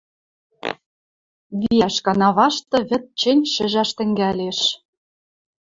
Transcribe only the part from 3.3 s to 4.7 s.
шӹжӓш тӹнгӓлеш.